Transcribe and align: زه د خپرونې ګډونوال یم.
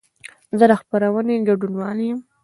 زه 0.57 0.65
د 0.69 0.71
خپرونې 0.81 1.35
ګډونوال 1.47 1.99
یم. 2.07 2.19